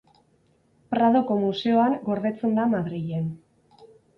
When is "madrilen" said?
2.75-3.33